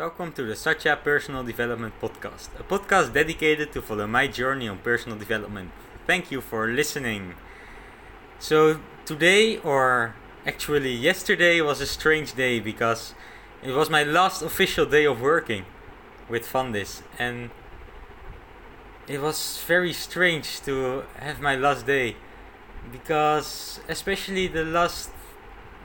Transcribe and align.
Welcome 0.00 0.32
to 0.32 0.44
the 0.44 0.56
Satya 0.56 0.96
Personal 0.96 1.44
Development 1.44 1.92
Podcast, 2.00 2.48
a 2.58 2.62
podcast 2.62 3.12
dedicated 3.12 3.70
to 3.72 3.82
follow 3.82 4.06
my 4.06 4.26
journey 4.28 4.66
on 4.66 4.78
personal 4.78 5.18
development. 5.18 5.72
Thank 6.06 6.30
you 6.30 6.40
for 6.40 6.68
listening. 6.68 7.34
So, 8.38 8.80
today, 9.04 9.58
or 9.58 10.14
actually 10.46 10.94
yesterday, 10.94 11.60
was 11.60 11.82
a 11.82 11.86
strange 11.86 12.34
day 12.34 12.60
because 12.60 13.12
it 13.62 13.72
was 13.72 13.90
my 13.90 14.02
last 14.02 14.40
official 14.40 14.86
day 14.86 15.04
of 15.04 15.20
working 15.20 15.66
with 16.30 16.48
Fundis, 16.48 17.02
and 17.18 17.50
it 19.06 19.20
was 19.20 19.62
very 19.66 19.92
strange 19.92 20.62
to 20.62 21.04
have 21.16 21.42
my 21.42 21.56
last 21.56 21.84
day 21.84 22.16
because, 22.90 23.80
especially 23.86 24.46
the 24.46 24.64
last 24.64 25.10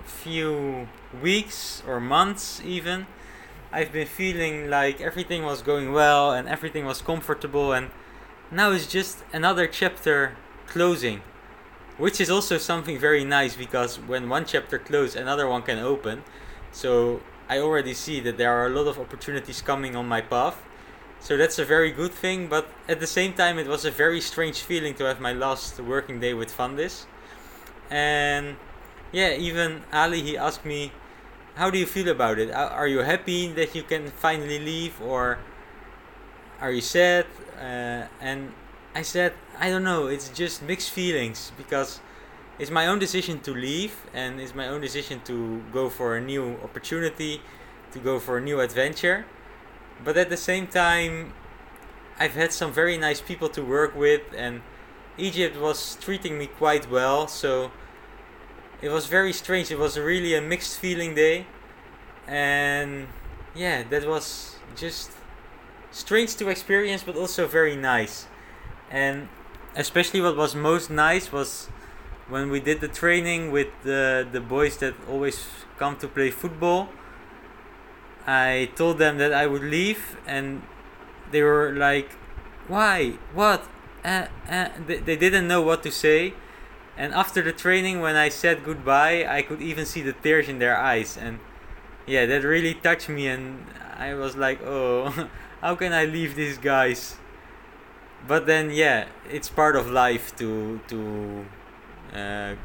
few 0.06 0.88
weeks 1.22 1.84
or 1.86 2.00
months, 2.00 2.62
even 2.64 3.08
I've 3.76 3.92
been 3.92 4.08
feeling 4.08 4.70
like 4.70 5.02
everything 5.02 5.44
was 5.44 5.62
going 5.62 5.92
well 5.92 6.32
and 6.32 6.48
everything 6.48 6.86
was 6.86 7.02
comfortable, 7.02 7.74
and 7.74 7.92
now 8.50 8.72
it's 8.72 8.88
just 8.88 9.22
another 9.34 9.68
chapter 9.68 10.38
closing, 10.66 11.22
which 11.98 12.22
is 12.22 12.30
also 12.30 12.58
something 12.58 12.98
very 12.98 13.26
nice 13.26 13.54
because 13.58 13.98
when 14.00 14.30
one 14.30 14.46
chapter 14.46 14.80
closes, 14.80 15.18
another 15.18 15.46
one 15.46 15.62
can 15.62 15.78
open. 15.80 16.24
So 16.72 17.20
I 17.50 17.60
already 17.60 17.94
see 17.94 18.22
that 18.22 18.38
there 18.38 18.54
are 18.54 18.68
a 18.68 18.70
lot 18.70 18.88
of 18.88 18.98
opportunities 18.98 19.62
coming 19.62 19.94
on 19.94 20.08
my 20.08 20.22
path. 20.22 20.58
So 21.20 21.36
that's 21.36 21.60
a 21.60 21.66
very 21.66 21.92
good 21.92 22.14
thing, 22.14 22.48
but 22.48 22.70
at 22.88 23.02
the 23.02 23.08
same 23.08 23.34
time, 23.34 23.60
it 23.60 23.68
was 23.68 23.84
a 23.84 23.92
very 23.92 24.22
strange 24.22 24.62
feeling 24.62 24.94
to 24.96 25.04
have 25.04 25.20
my 25.20 25.34
last 25.34 25.82
working 25.82 26.22
day 26.22 26.34
with 26.34 26.50
Fundis. 26.50 27.08
And 27.90 28.56
yeah, 29.12 29.34
even 29.36 29.84
Ali, 29.92 30.22
he 30.22 30.38
asked 30.38 30.64
me, 30.64 30.94
how 31.56 31.70
do 31.70 31.78
you 31.78 31.86
feel 31.86 32.10
about 32.10 32.38
it? 32.38 32.52
Are 32.52 32.88
you 32.88 33.00
happy 33.00 33.52
that 33.54 33.74
you 33.74 33.84
can 33.84 34.08
finally 34.08 34.60
leave, 34.60 35.02
or 35.02 35.40
are 36.60 36.72
you 36.72 36.82
sad? 36.82 37.26
Uh, 37.58 38.08
and 38.22 38.52
I 38.94 39.02
said, 39.02 39.34
I 39.60 39.70
don't 39.70 39.84
know. 39.84 40.08
It's 40.08 40.30
just 40.30 40.62
mixed 40.62 40.92
feelings 40.92 41.52
because 41.58 42.02
it's 42.60 42.72
my 42.72 42.88
own 42.88 43.00
decision 43.00 43.40
to 43.42 43.54
leave, 43.54 43.96
and 44.14 44.40
it's 44.40 44.54
my 44.54 44.68
own 44.68 44.82
decision 44.82 45.22
to 45.26 45.64
go 45.72 45.90
for 45.90 46.16
a 46.16 46.22
new 46.22 46.58
opportunity, 46.64 47.42
to 47.92 48.00
go 48.00 48.20
for 48.20 48.38
a 48.38 48.42
new 48.42 48.60
adventure. 48.60 49.26
But 50.04 50.18
at 50.18 50.30
the 50.30 50.38
same 50.38 50.68
time, 50.68 51.34
I've 52.20 52.34
had 52.34 52.52
some 52.52 52.74
very 52.74 52.98
nice 52.98 53.22
people 53.22 53.50
to 53.50 53.62
work 53.62 53.96
with, 53.96 54.22
and 54.36 54.62
Egypt 55.18 55.58
was 55.58 55.98
treating 56.02 56.38
me 56.38 56.48
quite 56.48 56.90
well. 56.92 57.28
So 57.28 57.72
it 58.86 58.92
was 58.92 59.08
very 59.08 59.34
strange. 59.34 59.72
It 59.72 59.80
was 59.80 59.98
really 59.98 60.36
a 60.36 60.42
mixed 60.42 60.78
feeling 60.78 61.16
day, 61.16 61.48
and 62.28 63.08
yeah, 63.56 63.82
that 63.90 64.08
was 64.08 64.58
just 64.76 65.10
strange 65.90 66.36
to 66.36 66.50
experience, 66.50 67.02
but 67.02 67.16
also 67.16 67.48
very 67.48 67.76
nice. 67.76 68.28
And 68.92 69.28
especially 69.76 70.22
what 70.22 70.38
was 70.38 70.54
most 70.54 70.92
nice 70.92 71.32
was 71.32 71.68
when 72.30 72.52
we 72.52 72.60
did 72.60 72.80
the 72.80 72.88
training 72.88 73.52
with 73.52 73.70
the 73.84 74.28
the 74.32 74.40
boys 74.40 74.78
that 74.78 74.94
always 75.10 75.48
come 75.80 75.98
to 75.98 76.08
play 76.08 76.30
football. 76.30 76.90
I 78.28 78.70
told 78.76 79.00
them 79.00 79.18
that 79.18 79.34
I 79.34 79.48
would 79.48 79.64
leave, 79.64 80.18
and 80.28 80.62
they 81.32 81.42
were 81.42 81.74
like, 81.74 82.14
"Why? 82.68 83.18
What?" 83.34 83.66
Uh, 84.06 84.28
uh, 84.48 84.70
they, 84.86 84.98
they 85.02 85.18
didn't 85.18 85.48
know 85.48 85.64
what 85.64 85.82
to 85.82 85.90
say 85.90 86.36
and 86.98 87.14
after 87.14 87.42
the 87.42 87.52
training, 87.52 88.00
when 88.00 88.16
I 88.16 88.30
said 88.30 88.64
goodbye, 88.64 89.26
I 89.28 89.42
could 89.42 89.62
even 89.62 89.86
see 89.86 90.02
the 90.02 90.14
tears 90.14 90.48
in 90.48 90.60
their 90.60 90.78
eyes. 90.78 91.18
And 91.18 91.40
yeah, 92.08 92.26
that 92.26 92.44
really 92.44 92.74
touched 92.74 93.10
me. 93.10 93.28
And 93.28 93.66
I 93.98 94.14
was 94.14 94.36
like, 94.38 94.62
oh, 94.64 95.30
how 95.62 95.76
can 95.76 95.92
I 95.92 96.06
leave 96.06 96.36
these 96.36 96.58
guys? 96.58 97.18
But 98.28 98.46
then, 98.46 98.72
yeah, 98.72 99.06
it's 99.30 99.50
part 99.50 99.76
of 99.76 99.92
life 99.92 100.36
to 100.38 100.80
to 100.88 101.46
uh, 102.14 102.56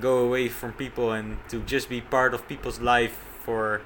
go 0.00 0.18
away 0.18 0.48
from 0.48 0.72
people 0.72 1.12
and 1.12 1.38
to 1.48 1.60
just 1.62 1.88
be 1.88 2.00
part 2.00 2.34
of 2.34 2.46
people's 2.46 2.80
life 2.80 3.16
for 3.40 3.80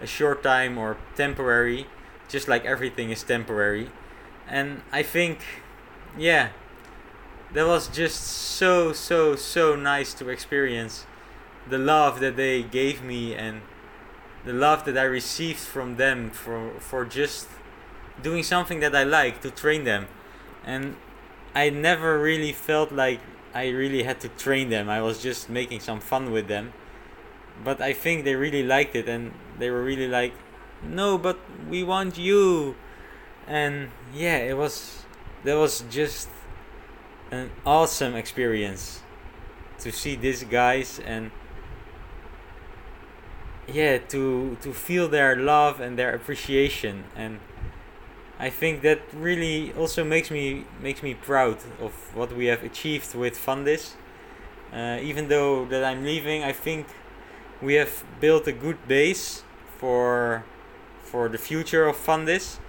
a 0.00 0.06
short 0.06 0.42
time 0.42 0.78
or 0.78 0.96
temporary, 1.16 1.86
just 2.28 2.46
like 2.48 2.64
everything 2.64 3.10
is 3.10 3.22
temporary. 3.24 3.90
And 4.46 4.82
I 4.92 5.02
think, 5.02 5.40
yeah, 6.16 6.50
that 7.54 7.66
was 7.66 7.88
just 7.88 8.22
so 8.22 8.92
so 8.92 9.34
so 9.34 9.74
nice 9.74 10.12
to 10.14 10.28
experience 10.28 11.06
the 11.68 11.78
love 11.78 12.20
that 12.20 12.36
they 12.36 12.62
gave 12.62 13.02
me 13.02 13.34
and 13.34 13.62
the 14.44 14.52
love 14.52 14.84
that 14.84 14.96
I 14.96 15.02
received 15.02 15.58
from 15.58 15.96
them 15.96 16.30
for 16.30 16.72
for 16.78 17.04
just 17.04 17.48
doing 18.22 18.42
something 18.42 18.80
that 18.80 18.94
I 18.94 19.04
like 19.04 19.40
to 19.42 19.50
train 19.50 19.84
them. 19.84 20.08
And 20.64 20.96
I 21.54 21.70
never 21.70 22.18
really 22.18 22.52
felt 22.52 22.92
like 22.92 23.20
I 23.54 23.68
really 23.68 24.02
had 24.02 24.20
to 24.20 24.28
train 24.28 24.70
them. 24.70 24.88
I 24.88 25.00
was 25.02 25.22
just 25.22 25.48
making 25.48 25.80
some 25.80 26.00
fun 26.00 26.30
with 26.30 26.48
them. 26.48 26.72
But 27.64 27.80
I 27.80 27.92
think 27.92 28.24
they 28.24 28.36
really 28.36 28.62
liked 28.62 28.94
it 28.94 29.08
and 29.08 29.32
they 29.58 29.70
were 29.70 29.82
really 29.82 30.08
like 30.08 30.32
no 30.82 31.18
but 31.18 31.38
we 31.68 31.82
want 31.82 32.18
you. 32.18 32.76
And 33.46 33.90
yeah 34.14 34.38
it 34.38 34.56
was 34.56 35.04
that 35.44 35.56
was 35.56 35.84
just 35.90 36.28
an 37.30 37.50
awesome 37.64 38.14
experience 38.14 39.02
to 39.78 39.92
see 39.92 40.16
these 40.16 40.44
guys 40.44 41.00
and 41.04 41.30
yeah 43.66 43.98
to 43.98 44.56
to 44.60 44.72
feel 44.72 45.08
their 45.08 45.36
love 45.36 45.80
and 45.80 45.98
their 45.98 46.14
appreciation 46.14 47.04
and 47.14 47.38
I 48.40 48.50
think 48.50 48.82
that 48.82 49.00
really 49.12 49.72
also 49.72 50.04
makes 50.04 50.30
me 50.30 50.64
makes 50.80 51.02
me 51.02 51.14
proud 51.14 51.58
of 51.80 51.92
what 52.14 52.32
we 52.36 52.46
have 52.46 52.62
achieved 52.62 53.14
with 53.14 53.36
Fundis. 53.36 53.94
Uh, 54.72 54.98
even 55.02 55.28
though 55.28 55.64
that 55.64 55.82
I'm 55.82 56.04
leaving, 56.04 56.44
I 56.44 56.52
think 56.52 56.86
we 57.60 57.74
have 57.74 58.04
built 58.20 58.46
a 58.46 58.52
good 58.52 58.86
base 58.86 59.42
for 59.78 60.44
for 61.02 61.28
the 61.28 61.38
future 61.38 61.88
of 61.88 61.96
Fundis. 61.96 62.60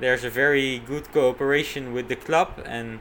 There's 0.00 0.24
a 0.24 0.30
very 0.30 0.78
good 0.78 1.12
cooperation 1.12 1.92
with 1.92 2.08
the 2.08 2.16
club 2.16 2.62
and 2.64 3.00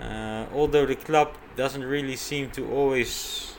uh, 0.00 0.46
although 0.52 0.86
the 0.86 0.96
club 0.96 1.34
doesn't 1.56 1.84
really 1.84 2.16
seem 2.16 2.50
to 2.50 2.70
always 2.70 3.54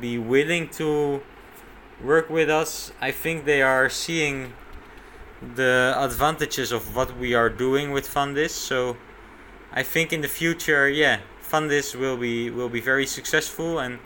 be 0.00 0.18
willing 0.18 0.68
to 0.68 1.20
work 2.02 2.30
with 2.30 2.48
us, 2.48 2.92
I 3.00 3.10
think 3.10 3.44
they 3.44 3.62
are 3.62 3.88
seeing 3.88 4.52
the 5.54 5.94
advantages 5.96 6.72
of 6.72 6.94
what 6.94 7.16
we 7.16 7.34
are 7.34 7.48
doing 7.48 7.92
with 7.92 8.08
Fundis. 8.08 8.50
So 8.50 8.96
I 9.72 9.82
think 9.82 10.12
in 10.12 10.20
the 10.20 10.28
future, 10.28 10.88
yeah, 10.88 11.20
Fundis 11.42 11.94
will 11.94 12.16
be 12.16 12.50
will 12.50 12.68
be 12.68 12.80
very 12.80 13.06
successful, 13.06 13.78
and 13.78 13.98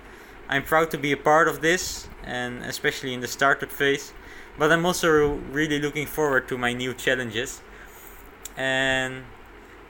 I'm 0.48 0.62
proud 0.62 0.90
to 0.90 0.98
be 0.98 1.12
a 1.12 1.16
part 1.16 1.48
of 1.48 1.60
this, 1.60 2.08
and 2.24 2.62
especially 2.64 3.14
in 3.14 3.20
the 3.20 3.28
startup 3.28 3.70
phase. 3.70 4.12
But 4.58 4.70
I'm 4.70 4.84
also 4.84 5.34
really 5.50 5.78
looking 5.80 6.06
forward 6.06 6.46
to 6.48 6.58
my 6.58 6.72
new 6.72 6.94
challenges, 6.94 7.62
and 8.56 9.24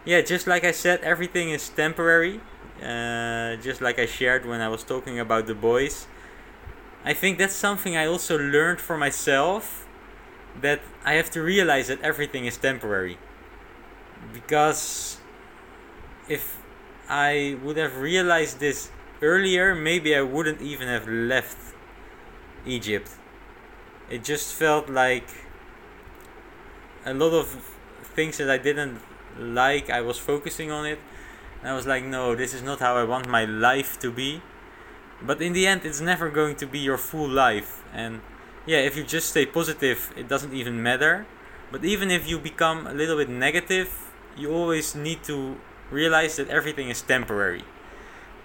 yeah, 0.05 0.21
just 0.21 0.47
like 0.47 0.65
I 0.65 0.73
said, 0.73 1.01
everything 1.03 1.51
is 1.51 1.69
temporary. 1.69 2.41
Uh, 2.83 3.57
just 3.57 3.81
like 3.81 3.99
I 3.99 4.07
shared 4.07 4.45
when 4.45 4.61
I 4.61 4.69
was 4.69 4.83
talking 4.83 5.21
about 5.21 5.47
the 5.47 5.55
boys. 5.55 6.07
I 7.05 7.15
think 7.15 7.39
that's 7.39 7.55
something 7.55 7.97
I 7.97 8.07
also 8.07 8.39
learned 8.39 8.81
for 8.81 8.97
myself 8.97 9.87
that 10.61 10.81
I 11.05 11.15
have 11.15 11.31
to 11.33 11.43
realize 11.43 11.89
that 11.89 12.01
everything 12.03 12.47
is 12.47 12.57
temporary. 12.57 13.19
Because 14.33 15.19
if 16.29 16.59
I 17.09 17.57
would 17.63 17.77
have 17.77 17.99
realized 17.99 18.61
this 18.61 18.91
earlier, 19.21 19.75
maybe 19.75 20.15
I 20.17 20.23
wouldn't 20.23 20.61
even 20.61 20.89
have 20.89 21.09
left 21.09 21.59
Egypt. 22.67 23.11
It 24.11 24.25
just 24.25 24.55
felt 24.55 24.89
like 24.89 25.29
a 27.05 27.15
lot 27.15 27.33
of 27.33 27.47
things 28.15 28.39
that 28.39 28.51
I 28.51 28.59
didn't 28.59 29.01
like 29.39 29.91
I 29.91 30.01
was 30.01 30.19
focusing 30.19 30.71
on 30.71 30.87
it. 30.87 30.99
And 31.61 31.71
I 31.71 31.75
was 31.75 31.87
like, 31.87 32.05
no, 32.05 32.35
this 32.35 32.55
is 32.55 32.63
not 32.63 32.81
how 32.81 32.97
I 32.97 33.05
want 33.05 33.29
my 33.29 33.45
life 33.45 33.99
to 34.01 34.11
be. 34.11 34.43
But 35.23 35.41
in 35.41 35.53
the 35.53 35.67
end, 35.67 35.83
it's 35.85 36.01
never 36.01 36.29
going 36.29 36.57
to 36.57 36.67
be 36.67 36.81
your 36.81 36.99
full 36.99 37.29
life. 37.29 37.83
And 37.95 38.21
yeah, 38.67 38.79
if 38.79 38.97
you 38.97 39.05
just 39.05 39.31
stay 39.31 39.47
positive, 39.47 40.13
it 40.17 40.29
doesn't 40.29 40.53
even 40.53 40.83
matter. 40.83 41.27
But 41.71 41.85
even 41.85 42.11
if 42.11 42.29
you 42.29 42.39
become 42.39 42.87
a 42.87 42.93
little 42.93 43.17
bit 43.17 43.29
negative, 43.29 44.13
you 44.37 44.53
always 44.53 44.95
need 44.95 45.23
to 45.25 45.57
realize 45.91 46.37
that 46.37 46.49
everything 46.49 46.91
is 46.91 47.01
temporary. 47.03 47.65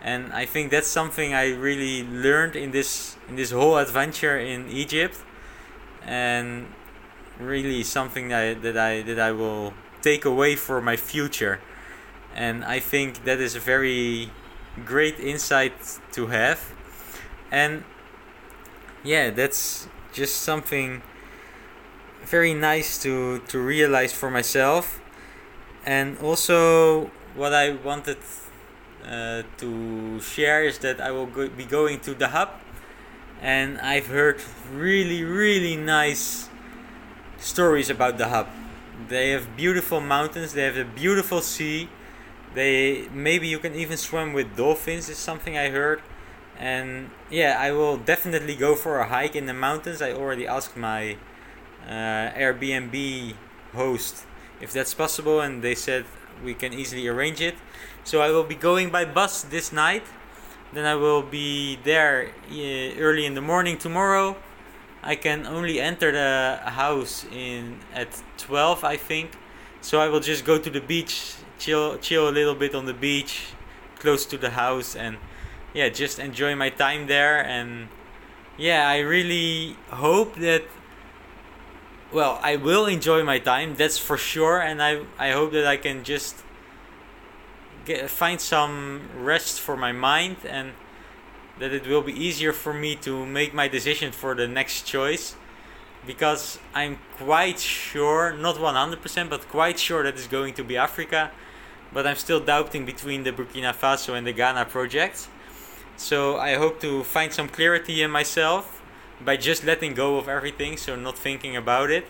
And 0.01 0.31
I 0.31 0.45
think 0.45 0.71
that's 0.71 0.87
something 0.87 1.33
I 1.33 1.53
really 1.53 2.03
learned 2.03 2.55
in 2.55 2.71
this 2.71 3.17
in 3.27 3.35
this 3.35 3.51
whole 3.51 3.77
adventure 3.77 4.37
in 4.37 4.69
Egypt, 4.69 5.17
and 6.05 6.67
really 7.39 7.83
something 7.83 8.29
that 8.29 8.61
that 8.61 8.77
I 8.77 9.01
that 9.01 9.19
I 9.19 9.31
will 9.31 9.73
take 10.01 10.25
away 10.25 10.55
for 10.55 10.81
my 10.81 10.95
future. 10.95 11.59
And 12.35 12.63
I 12.63 12.79
think 12.79 13.23
that 13.25 13.39
is 13.39 13.55
a 13.55 13.59
very 13.59 14.31
great 14.85 15.19
insight 15.19 15.73
to 16.13 16.27
have. 16.27 16.73
And 17.51 17.83
yeah, 19.03 19.29
that's 19.29 19.87
just 20.13 20.41
something 20.41 21.01
very 22.25 22.53
nice 22.53 22.97
to 23.03 23.39
to 23.47 23.57
realize 23.59 24.11
for 24.11 24.29
myself 24.29 24.99
and 25.85 26.17
also 26.19 27.09
what 27.35 27.53
I 27.53 27.71
wanted 27.71 28.17
uh, 29.05 29.43
to 29.57 30.19
share 30.19 30.65
is 30.65 30.79
that 30.79 30.99
I 30.99 31.11
will 31.11 31.27
go- 31.27 31.47
be 31.47 31.63
going 31.63 32.01
to 32.01 32.13
Dahab 32.13 32.49
and 33.41 33.79
I've 33.79 34.07
heard 34.07 34.41
really 34.73 35.23
really 35.23 35.77
nice 35.77 36.49
stories 37.37 37.89
about 37.89 38.17
Dahab 38.17 38.47
they 39.07 39.29
have 39.31 39.55
beautiful 39.55 40.01
mountains 40.01 40.53
they 40.53 40.63
have 40.63 40.77
a 40.77 40.85
beautiful 40.85 41.41
sea. 41.41 41.89
They 42.55 43.07
maybe 43.11 43.47
you 43.47 43.59
can 43.59 43.75
even 43.75 43.97
swim 43.97 44.33
with 44.33 44.55
dolphins 44.55 45.09
is 45.09 45.17
something 45.17 45.57
I 45.57 45.69
heard. 45.69 46.01
And 46.57 47.11
yeah 47.29 47.57
I 47.59 47.71
will 47.71 47.97
definitely 47.97 48.55
go 48.55 48.75
for 48.75 48.99
a 48.99 49.07
hike 49.07 49.35
in 49.35 49.45
the 49.45 49.53
mountains. 49.53 50.01
I 50.01 50.11
already 50.13 50.47
asked 50.47 50.75
my 50.75 51.17
uh, 51.87 52.33
Airbnb 52.33 53.35
host 53.73 54.25
if 54.59 54.73
that's 54.73 54.93
possible 54.93 55.39
and 55.41 55.61
they 55.61 55.75
said 55.75 56.05
we 56.43 56.53
can 56.53 56.73
easily 56.73 57.07
arrange 57.07 57.41
it. 57.41 57.55
So 58.03 58.21
I 58.21 58.31
will 58.31 58.43
be 58.43 58.55
going 58.55 58.89
by 58.89 59.05
bus 59.05 59.43
this 59.43 59.71
night. 59.71 60.03
Then 60.73 60.85
I 60.85 60.95
will 60.95 61.21
be 61.21 61.77
there 61.83 62.31
uh, 62.49 62.99
early 62.99 63.25
in 63.25 63.35
the 63.35 63.41
morning 63.41 63.77
tomorrow 63.77 64.37
I 65.03 65.15
can 65.15 65.45
only 65.45 65.79
enter 65.79 66.11
the 66.11 66.59
house 66.69 67.25
in 67.31 67.79
at 67.93 68.21
12 68.37 68.83
I 68.83 68.97
think. 68.97 69.31
So 69.81 69.99
I 69.99 70.09
will 70.09 70.19
just 70.19 70.43
go 70.45 70.57
to 70.57 70.69
the 70.69 70.81
beach 70.81 71.35
chill 71.59 71.97
chill 71.97 72.29
a 72.29 72.31
little 72.31 72.55
bit 72.55 72.75
on 72.75 72.85
the 72.85 72.93
beach 72.93 73.53
close 73.99 74.25
to 74.25 74.37
the 74.37 74.51
house 74.51 74.95
and 74.95 75.17
yeah 75.73 75.89
just 75.89 76.19
enjoy 76.19 76.55
my 76.55 76.69
time 76.69 77.07
there. 77.07 77.43
And 77.43 77.89
yeah 78.57 78.87
I 78.87 78.99
really 78.99 79.75
hope 79.89 80.35
that 80.35 80.63
well 82.11 82.39
I 82.41 82.55
will 82.55 82.85
enjoy 82.85 83.23
my 83.23 83.39
time 83.39 83.75
that's 83.75 83.97
for 83.97 84.17
sure. 84.17 84.59
And 84.59 84.81
I 84.81 85.03
I 85.17 85.31
hope 85.31 85.51
that 85.53 85.65
I 85.65 85.77
can 85.77 86.03
just 86.03 86.43
get 87.85 88.09
find 88.09 88.39
some 88.41 89.09
rest 89.15 89.61
for 89.61 89.77
my 89.77 89.91
mind 89.91 90.37
and 90.45 90.73
that 91.59 91.73
it 91.73 91.87
will 91.87 92.01
be 92.01 92.13
easier 92.13 92.53
for 92.53 92.73
me 92.73 92.95
to 92.95 93.25
make 93.25 93.53
my 93.53 93.67
decision 93.67 94.11
for 94.11 94.35
the 94.35 94.47
next 94.47 94.83
choice 94.83 95.35
because 96.05 96.59
I'm 96.73 96.99
quite 97.17 97.59
sure, 97.59 98.33
not 98.33 98.55
100%, 98.55 99.29
but 99.29 99.47
quite 99.49 99.77
sure 99.77 100.03
that 100.03 100.13
it's 100.13 100.27
going 100.27 100.53
to 100.55 100.63
be 100.63 100.77
Africa. 100.77 101.31
But 101.93 102.07
I'm 102.07 102.15
still 102.15 102.39
doubting 102.39 102.85
between 102.85 103.23
the 103.23 103.31
Burkina 103.31 103.73
Faso 103.73 104.15
and 104.15 104.25
the 104.25 104.33
Ghana 104.33 104.65
project. 104.65 105.27
So 105.97 106.37
I 106.37 106.55
hope 106.55 106.79
to 106.81 107.03
find 107.03 107.33
some 107.33 107.49
clarity 107.49 108.01
in 108.01 108.11
myself 108.11 108.81
by 109.23 109.35
just 109.35 109.63
letting 109.65 109.93
go 109.95 110.17
of 110.17 110.29
everything, 110.29 110.77
so 110.77 110.95
not 110.95 111.17
thinking 111.17 111.57
about 111.57 111.89
it. 111.89 112.05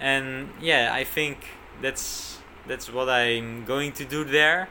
And 0.00 0.50
yeah, 0.60 0.90
I 0.94 1.04
think 1.04 1.38
that's 1.82 2.38
that's 2.66 2.92
what 2.92 3.08
I'm 3.08 3.64
going 3.64 3.92
to 3.92 4.04
do 4.04 4.24
there 4.24 4.68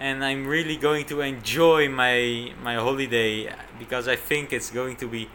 and 0.00 0.24
I'm 0.24 0.46
really 0.46 0.78
going 0.78 1.04
to 1.06 1.20
enjoy 1.20 1.88
my 1.90 2.52
my 2.62 2.76
holiday 2.76 3.52
because 3.78 4.08
I 4.08 4.16
think 4.16 4.50
it's 4.50 4.70
going 4.70 4.96
to 4.96 5.06
be 5.06 5.28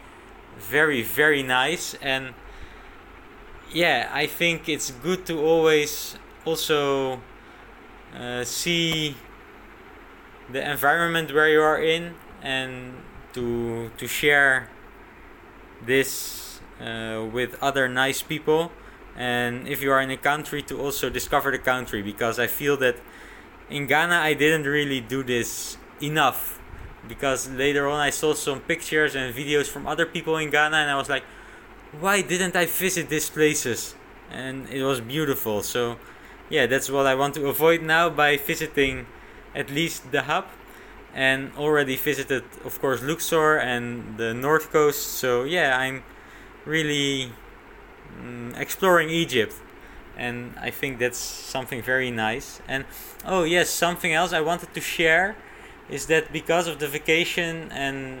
very 0.58 1.02
very 1.02 1.42
nice. 1.42 1.94
And 2.02 2.34
yeah 3.72 4.10
I 4.12 4.26
think 4.26 4.68
it's 4.68 4.90
good 4.90 5.24
to 5.26 5.38
always 5.38 6.18
also 6.44 7.20
uh, 8.18 8.42
see 8.42 9.16
the 10.50 10.68
environment 10.68 11.32
where 11.32 11.48
you 11.48 11.62
are 11.62 11.80
in 11.80 12.14
and 12.42 12.94
to 13.34 13.90
to 13.96 14.06
share 14.08 14.68
this 15.86 16.60
uh, 16.80 17.24
with 17.32 17.54
other 17.62 17.88
nice 17.88 18.20
people. 18.20 18.72
And 19.16 19.68
if 19.68 19.80
you 19.80 19.92
are 19.92 20.00
in 20.02 20.10
a 20.10 20.16
country 20.16 20.60
to 20.62 20.78
also 20.80 21.08
discover 21.08 21.50
the 21.52 21.62
country 21.62 22.02
because 22.02 22.38
I 22.38 22.48
feel 22.48 22.76
that 22.78 22.96
in 23.68 23.86
Ghana, 23.86 24.16
I 24.16 24.34
didn't 24.34 24.64
really 24.64 25.00
do 25.00 25.22
this 25.22 25.76
enough 26.00 26.60
because 27.08 27.48
later 27.50 27.88
on 27.88 28.00
I 28.00 28.10
saw 28.10 28.34
some 28.34 28.60
pictures 28.60 29.14
and 29.14 29.34
videos 29.34 29.66
from 29.66 29.86
other 29.86 30.06
people 30.06 30.36
in 30.36 30.50
Ghana, 30.50 30.76
and 30.76 30.90
I 30.90 30.96
was 30.96 31.08
like, 31.08 31.24
why 32.00 32.22
didn't 32.22 32.56
I 32.56 32.66
visit 32.66 33.08
these 33.08 33.30
places? 33.30 33.94
And 34.30 34.68
it 34.68 34.82
was 34.82 35.00
beautiful. 35.00 35.62
So, 35.62 35.98
yeah, 36.48 36.66
that's 36.66 36.90
what 36.90 37.06
I 37.06 37.14
want 37.14 37.34
to 37.34 37.48
avoid 37.48 37.82
now 37.82 38.10
by 38.10 38.36
visiting 38.36 39.06
at 39.54 39.70
least 39.70 40.10
Dahab. 40.10 40.44
And 41.14 41.50
already 41.56 41.96
visited, 41.96 42.44
of 42.62 42.78
course, 42.78 43.02
Luxor 43.02 43.56
and 43.56 44.18
the 44.18 44.34
north 44.34 44.70
coast. 44.70 45.00
So, 45.00 45.44
yeah, 45.44 45.78
I'm 45.78 46.04
really 46.66 47.32
mm, 48.20 48.54
exploring 48.60 49.08
Egypt 49.08 49.54
and 50.16 50.54
I 50.60 50.70
think 50.70 50.98
that's 50.98 51.18
something 51.18 51.82
very 51.82 52.10
nice. 52.10 52.60
And 52.68 52.84
oh 53.24 53.44
yes, 53.44 53.70
something 53.70 54.12
else 54.12 54.32
I 54.32 54.40
wanted 54.40 54.74
to 54.74 54.80
share 54.80 55.36
is 55.88 56.06
that 56.06 56.32
because 56.32 56.66
of 56.66 56.78
the 56.78 56.88
vacation 56.88 57.70
and 57.72 58.20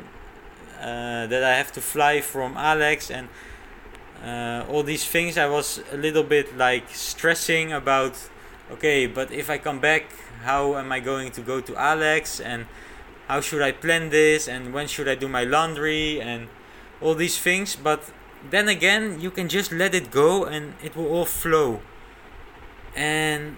uh, 0.80 1.26
that 1.26 1.42
I 1.42 1.56
have 1.56 1.72
to 1.72 1.80
fly 1.80 2.20
from 2.20 2.56
Alex 2.56 3.10
and 3.10 3.28
uh, 4.24 4.64
all 4.70 4.82
these 4.82 5.04
things, 5.04 5.36
I 5.38 5.46
was 5.46 5.82
a 5.92 5.96
little 5.96 6.22
bit 6.22 6.56
like 6.56 6.84
stressing 6.94 7.72
about. 7.72 8.16
Okay, 8.72 9.06
but 9.06 9.30
if 9.30 9.48
I 9.48 9.58
come 9.58 9.78
back, 9.78 10.06
how 10.42 10.76
am 10.76 10.90
I 10.90 10.98
going 10.98 11.30
to 11.32 11.40
go 11.40 11.60
to 11.60 11.76
Alex 11.76 12.40
and 12.40 12.66
how 13.28 13.40
should 13.40 13.62
I 13.62 13.72
plan 13.72 14.10
this 14.10 14.48
and 14.48 14.72
when 14.74 14.88
should 14.88 15.08
I 15.08 15.14
do 15.14 15.28
my 15.28 15.44
laundry 15.44 16.20
and 16.20 16.48
all 17.00 17.14
these 17.14 17.38
things, 17.38 17.76
but 17.76 18.10
then 18.50 18.68
again, 18.68 19.20
you 19.20 19.30
can 19.30 19.48
just 19.48 19.72
let 19.72 19.94
it 19.94 20.10
go 20.10 20.44
and 20.44 20.74
it 20.82 20.96
will 20.96 21.08
all 21.08 21.24
flow. 21.24 21.80
And 22.94 23.56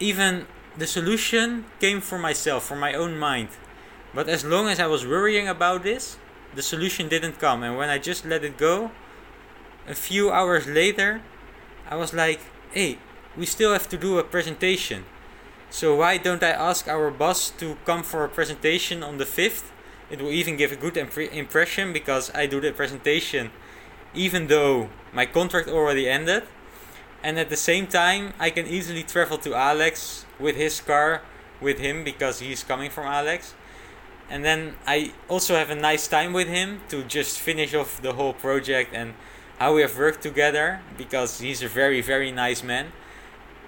even 0.00 0.46
the 0.76 0.86
solution 0.86 1.66
came 1.80 2.00
from 2.00 2.20
myself, 2.22 2.64
from 2.64 2.80
my 2.80 2.94
own 2.94 3.18
mind. 3.18 3.48
But 4.14 4.28
as 4.28 4.44
long 4.44 4.68
as 4.68 4.78
I 4.80 4.86
was 4.86 5.06
worrying 5.06 5.48
about 5.48 5.82
this, 5.82 6.16
the 6.54 6.62
solution 6.62 7.08
didn't 7.08 7.38
come. 7.38 7.62
And 7.62 7.76
when 7.76 7.88
I 7.88 7.98
just 7.98 8.24
let 8.24 8.44
it 8.44 8.58
go, 8.58 8.90
a 9.88 9.94
few 9.94 10.30
hours 10.30 10.66
later, 10.66 11.22
I 11.88 11.96
was 11.96 12.12
like, 12.12 12.40
hey, 12.72 12.98
we 13.36 13.46
still 13.46 13.72
have 13.72 13.88
to 13.88 13.96
do 13.96 14.18
a 14.18 14.24
presentation. 14.24 15.04
So 15.70 15.96
why 15.96 16.18
don't 16.18 16.42
I 16.42 16.50
ask 16.50 16.86
our 16.88 17.10
boss 17.10 17.50
to 17.58 17.76
come 17.86 18.02
for 18.02 18.24
a 18.24 18.28
presentation 18.28 19.02
on 19.02 19.16
the 19.16 19.24
5th? 19.24 19.70
It 20.10 20.20
will 20.20 20.30
even 20.30 20.56
give 20.56 20.72
a 20.72 20.76
good 20.76 20.94
impre- 20.94 21.32
impression 21.32 21.92
because 21.94 22.30
I 22.34 22.46
do 22.46 22.60
the 22.60 22.72
presentation 22.72 23.50
even 24.14 24.46
though 24.46 24.88
my 25.12 25.26
contract 25.26 25.68
already 25.68 26.08
ended. 26.08 26.44
And 27.22 27.38
at 27.38 27.50
the 27.50 27.56
same 27.56 27.86
time, 27.86 28.32
I 28.38 28.50
can 28.50 28.66
easily 28.66 29.04
travel 29.04 29.38
to 29.38 29.54
Alex 29.54 30.26
with 30.40 30.56
his 30.56 30.80
car 30.80 31.22
with 31.60 31.78
him 31.78 32.02
because 32.02 32.40
he's 32.40 32.64
coming 32.64 32.90
from 32.90 33.06
Alex. 33.06 33.54
And 34.28 34.44
then 34.44 34.74
I 34.86 35.12
also 35.28 35.54
have 35.54 35.70
a 35.70 35.74
nice 35.74 36.08
time 36.08 36.32
with 36.32 36.48
him 36.48 36.80
to 36.88 37.04
just 37.04 37.38
finish 37.38 37.74
off 37.74 38.02
the 38.02 38.14
whole 38.14 38.32
project 38.32 38.92
and 38.92 39.14
how 39.58 39.74
we 39.74 39.82
have 39.82 39.96
worked 39.96 40.22
together 40.22 40.80
because 40.98 41.38
he's 41.40 41.62
a 41.62 41.68
very, 41.68 42.00
very 42.00 42.32
nice 42.32 42.62
man. 42.62 42.92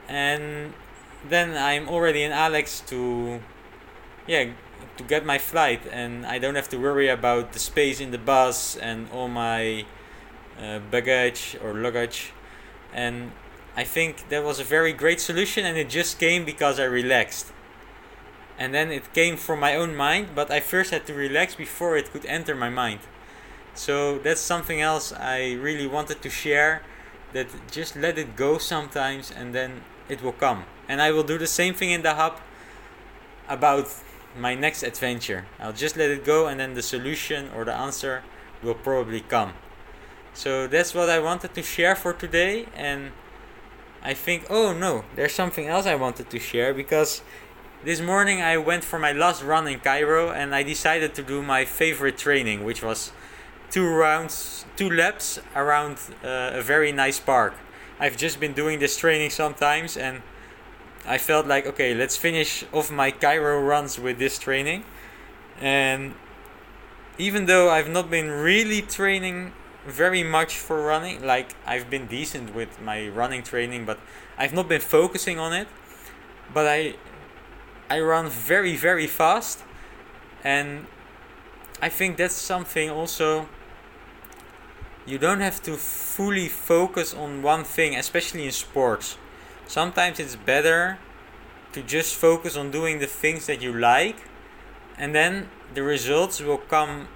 And 0.09 0.75
then 1.28 1.57
I'm 1.57 1.88
already 1.88 2.23
in 2.23 2.33
Alex 2.33 2.83
to, 2.88 3.40
yeah, 4.26 4.50
to 4.97 5.04
get 5.04 5.25
my 5.25 5.38
flight 5.38 5.83
and 5.90 6.26
I 6.26 6.38
don't 6.38 6.54
have 6.54 6.69
to 6.71 6.78
worry 6.78 7.09
about 7.09 7.52
the 7.52 7.59
space 7.59 8.00
in 8.00 8.11
the 8.11 8.19
bus 8.19 8.76
and 8.76 9.09
all 9.12 9.28
my 9.28 9.85
uh, 10.61 10.78
baggage 10.90 11.56
or 11.62 11.75
luggage. 11.75 12.32
And 12.92 13.32
i 13.76 13.82
think 13.82 14.28
that 14.28 14.44
was 14.44 14.61
a 14.61 14.64
very 14.64 14.92
great 14.92 15.20
solution 15.20 15.64
and 15.64 15.76
it 15.76 15.88
just 15.90 16.18
came 16.18 16.44
because 16.44 16.78
i 16.78 16.84
relaxed. 16.84 17.52
And 18.56 18.73
then 18.73 18.92
it 18.92 19.12
came 19.12 19.37
from 19.37 19.58
my 19.61 19.75
own 19.75 19.96
mind 19.96 20.28
but 20.34 20.50
i 20.50 20.61
first 20.61 20.90
had 20.92 21.06
to 21.06 21.14
relax 21.14 21.54
before 21.54 21.96
it 21.96 22.12
could 22.12 22.25
enter 22.26 22.54
my 22.54 22.70
mind. 22.70 23.00
So 23.75 24.18
that's 24.18 24.40
something 24.40 24.80
else 24.80 25.12
i 25.12 25.52
really 25.54 25.87
wanted 25.87 26.23
to 26.23 26.30
share 26.30 26.82
that 27.32 27.49
just 27.70 27.96
let 27.96 28.16
it 28.16 28.37
go 28.37 28.58
sometimes 28.58 29.32
and 29.32 29.52
then 29.54 29.82
it 30.08 30.23
will 30.23 30.38
come. 30.46 30.64
And 30.88 31.02
i 31.02 31.11
will 31.11 31.25
do 31.25 31.38
the 31.38 31.49
same 31.49 31.75
thing 31.75 31.90
in 31.90 32.02
Dahab 32.02 32.34
about 33.49 33.88
my 34.38 34.54
next 34.54 34.82
adventure. 34.84 35.46
I'll 35.58 35.73
just 35.73 35.96
let 35.96 36.11
it 36.11 36.25
go 36.25 36.46
and 36.46 36.61
then 36.61 36.75
the 36.75 36.82
solution 36.82 37.50
or 37.54 37.64
the 37.64 37.75
answer 37.75 38.23
will 38.62 38.75
probably 38.75 39.20
come 39.20 39.54
so 40.35 40.67
that's 40.67 40.95
what 40.95 41.09
I 41.09 41.21
wanted 41.21 41.55
to 41.55 41.62
share 41.62 41.95
for 41.95 42.12
today. 42.12 42.67
And 42.75 43.12
I 44.03 44.14
think, 44.14 44.47
oh 44.50 44.75
no, 44.75 45.05
there's 45.14 45.33
something 45.33 45.69
else 45.69 45.87
I 45.87 45.95
wanted 45.95 46.29
to 46.31 46.38
share 46.41 46.75
because 46.75 47.23
this 47.85 48.00
morning 48.00 48.43
I 48.43 48.57
went 48.57 48.83
for 48.83 48.99
my 48.99 49.12
last 49.12 49.43
run 49.45 49.69
in 49.69 49.79
Cairo 49.79 50.31
and 50.31 50.55
I 50.55 50.64
decided 50.64 51.14
to 51.14 51.23
do 51.23 51.41
my 51.41 51.64
favorite 51.64 52.19
training, 52.19 52.64
which 52.64 52.83
was 52.83 53.12
two 53.71 53.88
rounds, 53.88 54.67
two 54.76 54.91
laps 54.91 55.38
around 55.55 55.99
uh, 56.25 56.50
a 56.55 56.62
very 56.62 56.91
nice 56.91 57.21
park. 57.21 57.55
I've 58.00 58.17
just 58.17 58.41
been 58.41 58.55
doing 58.55 58.81
this 58.81 58.97
training 58.97 59.31
sometimes 59.31 59.97
and 59.97 60.23
I 61.07 61.19
felt 61.19 61.47
like, 61.47 61.67
okay, 61.67 61.95
let's 61.95 62.17
finish 62.17 62.64
off 62.73 62.91
my 62.91 63.12
Cairo 63.12 63.62
runs 63.62 64.00
with 64.00 64.19
this 64.19 64.38
training. 64.38 64.85
And 65.61 66.14
even 67.19 67.47
though 67.47 67.71
I've 67.71 67.88
not 67.88 68.11
been 68.11 68.31
really 68.31 68.83
training 68.83 69.53
very 69.87 70.23
much 70.23 70.59
for 70.59 70.83
running. 70.83 71.25
Like 71.25 71.55
I've 71.67 71.91
been 71.91 72.07
decent 72.07 72.55
with 72.55 72.81
my 72.81 73.09
running 73.09 73.43
training, 73.43 73.85
but 73.85 73.99
I've 74.38 74.53
not 74.53 74.69
been 74.69 74.81
focusing 74.81 75.38
on 75.38 75.53
it. 75.53 75.69
But 76.53 76.67
I 76.67 76.95
I 77.91 78.00
run 78.00 78.29
very 78.29 78.76
very 78.76 79.07
fast 79.07 79.62
and 80.43 80.87
I 81.83 81.88
think 81.88 82.17
that's 82.17 82.35
something 82.35 82.91
also 82.91 83.49
you 85.07 85.19
don't 85.19 85.41
have 85.41 85.62
to 85.62 85.76
fully 85.76 86.49
focus 86.49 87.12
on 87.12 87.43
one 87.43 87.62
thing, 87.62 87.95
especially 87.95 88.47
in 88.47 88.53
sports. 88.53 89.19
Sometimes 89.67 90.19
it's 90.19 90.37
better 90.37 90.99
to 91.73 91.83
just 91.83 92.14
focus 92.14 92.57
on 92.57 92.71
doing 92.71 93.00
the 93.00 93.07
things 93.07 93.47
that 93.47 93.61
you 93.61 93.73
like 93.73 94.17
and 94.97 95.14
then 95.14 95.49
the 95.75 95.83
results 95.83 96.41
will 96.41 96.59
come 96.59 97.09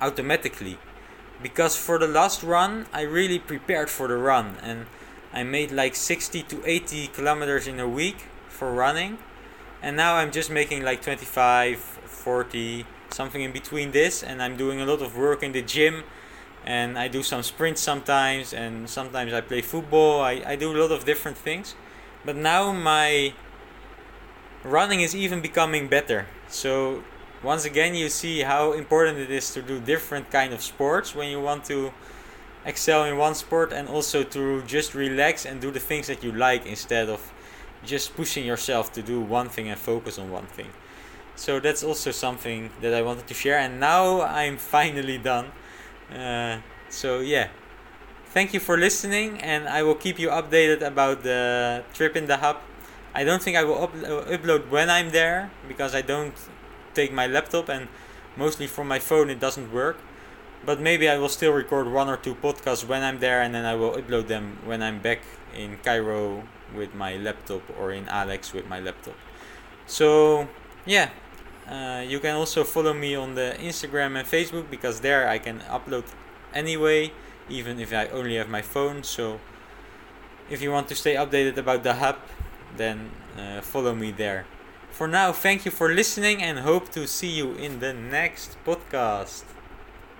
automatically 0.00 0.78
because 1.42 1.76
for 1.76 1.98
the 1.98 2.06
last 2.06 2.42
run 2.42 2.86
I 2.92 3.02
really 3.02 3.38
prepared 3.38 3.90
for 3.90 4.08
the 4.08 4.16
run 4.16 4.56
and 4.62 4.86
I 5.32 5.42
made 5.44 5.70
like 5.70 5.96
60 5.96 6.42
to 6.42 6.62
80 6.64 7.08
kilometers 7.08 7.66
in 7.66 7.80
a 7.80 7.88
week 7.88 8.26
for 8.48 8.72
running. 8.72 9.18
And 9.80 9.96
now 9.96 10.16
I'm 10.16 10.30
just 10.30 10.50
making 10.50 10.82
like 10.82 11.02
25 11.02 11.78
40 11.78 12.86
something 13.10 13.42
in 13.42 13.52
between 13.52 13.90
this 13.90 14.22
and 14.22 14.42
I'm 14.42 14.56
doing 14.56 14.80
a 14.80 14.86
lot 14.86 15.02
of 15.02 15.16
work 15.16 15.42
in 15.42 15.52
the 15.52 15.62
gym 15.62 16.04
and 16.64 16.98
I 16.98 17.08
do 17.08 17.22
some 17.22 17.42
sprints 17.42 17.80
sometimes 17.80 18.52
and 18.52 18.88
sometimes 18.88 19.32
I 19.32 19.40
play 19.40 19.62
football. 19.62 20.20
I, 20.20 20.42
I 20.46 20.56
do 20.56 20.76
a 20.76 20.78
lot 20.78 20.92
of 20.92 21.04
different 21.04 21.36
things. 21.36 21.74
But 22.24 22.36
now 22.36 22.72
my 22.72 23.34
running 24.62 25.00
is 25.00 25.14
even 25.16 25.40
becoming 25.40 25.88
better. 25.88 26.26
So 26.48 27.02
once 27.42 27.64
again 27.64 27.94
you 27.94 28.08
see 28.08 28.40
how 28.40 28.72
important 28.72 29.18
it 29.18 29.30
is 29.30 29.52
to 29.52 29.62
do 29.62 29.80
different 29.80 30.30
kind 30.30 30.52
of 30.52 30.62
sports 30.62 31.14
when 31.14 31.28
you 31.28 31.40
want 31.40 31.64
to 31.64 31.92
excel 32.64 33.04
in 33.04 33.16
one 33.16 33.34
sport 33.34 33.72
and 33.72 33.88
also 33.88 34.22
to 34.22 34.62
just 34.62 34.94
relax 34.94 35.44
and 35.44 35.60
do 35.60 35.70
the 35.70 35.80
things 35.80 36.06
that 36.06 36.22
you 36.22 36.30
like 36.32 36.64
instead 36.66 37.08
of 37.08 37.32
just 37.84 38.14
pushing 38.14 38.44
yourself 38.44 38.92
to 38.92 39.02
do 39.02 39.20
one 39.20 39.48
thing 39.48 39.68
and 39.68 39.78
focus 39.78 40.18
on 40.18 40.30
one 40.30 40.46
thing. 40.46 40.68
So 41.34 41.58
that's 41.58 41.82
also 41.82 42.12
something 42.12 42.70
that 42.80 42.94
i 42.94 43.02
wanted 43.02 43.26
to 43.26 43.34
share 43.34 43.58
and 43.58 43.80
now 43.80 44.20
i'm 44.22 44.56
finally 44.76 45.18
done. 45.18 45.46
Uh, 46.14 46.58
so 46.88 47.20
yeah. 47.20 47.48
Thank 48.26 48.54
you 48.54 48.60
for 48.60 48.78
listening 48.78 49.40
and 49.40 49.68
i 49.68 49.82
will 49.82 49.96
keep 49.96 50.18
you 50.18 50.28
updated 50.28 50.82
about 50.82 51.22
the 51.24 51.82
trip 51.92 52.16
in 52.16 52.28
Dahab. 52.28 52.56
I 53.14 53.24
don't 53.24 53.42
think 53.42 53.56
i 53.56 53.64
will 53.64 53.82
up- 53.82 53.94
upload 54.30 54.70
when 54.70 54.88
i'm 54.88 55.10
there 55.10 55.50
because 55.68 55.94
i 55.94 56.00
don't 56.00 56.34
take 56.94 57.12
my 57.12 57.26
laptop 57.26 57.68
and 57.68 57.88
mostly 58.36 58.66
from 58.66 58.88
my 58.88 58.98
phone 58.98 59.30
it 59.30 59.40
doesn't 59.40 59.72
work. 59.72 59.98
But 60.64 60.80
maybe 60.80 61.08
I 61.08 61.18
will 61.18 61.28
still 61.28 61.52
record 61.52 61.90
one 61.90 62.08
or 62.08 62.16
two 62.16 62.36
podcasts 62.36 62.86
when 62.86 63.02
I'm 63.02 63.18
there 63.18 63.42
and 63.42 63.54
then 63.54 63.64
I 63.64 63.74
will 63.74 63.92
upload 63.92 64.28
them 64.28 64.58
when 64.64 64.82
I'm 64.82 65.00
back 65.00 65.20
in 65.56 65.78
Cairo 65.78 66.44
with 66.74 66.94
my 66.94 67.16
laptop 67.16 67.62
or 67.78 67.92
in 67.92 68.08
Alex 68.08 68.52
with 68.52 68.66
my 68.68 68.78
laptop. 68.78 69.14
So, 69.86 70.48
yeah, 70.86 71.10
uh, 71.68 72.04
you 72.06 72.20
can 72.20 72.36
also 72.36 72.64
follow 72.64 72.94
me 72.94 73.14
on 73.14 73.34
the 73.34 73.56
Instagram 73.58 74.16
and 74.16 74.26
Facebook 74.26 74.70
because 74.70 75.00
there 75.00 75.28
I 75.28 75.38
can 75.38 75.60
upload 75.60 76.04
anyway, 76.54 77.12
even 77.48 77.80
if 77.80 77.92
I 77.92 78.06
only 78.08 78.36
have 78.36 78.48
my 78.48 78.62
phone. 78.62 79.02
So, 79.02 79.40
if 80.50 80.62
you 80.62 80.70
want 80.70 80.88
to 80.88 80.94
stay 80.94 81.14
updated 81.14 81.56
about 81.56 81.82
Dahab, 81.82 82.16
then 82.76 83.10
uh, 83.38 83.60
follow 83.60 83.94
me 83.94 84.12
there. 84.12 84.46
For 84.92 85.08
now, 85.08 85.32
thank 85.32 85.64
you 85.64 85.70
for 85.70 85.92
listening 85.92 86.42
and 86.42 86.60
hope 86.60 86.90
to 86.92 87.06
see 87.08 87.30
you 87.30 87.54
in 87.54 87.80
the 87.80 87.92
next 87.92 88.56
podcast. 88.64 89.44